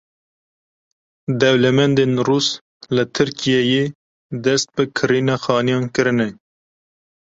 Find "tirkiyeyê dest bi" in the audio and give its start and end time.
3.13-4.83